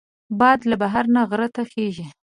[0.39, 2.07] باد له بحر نه غر ته خېژي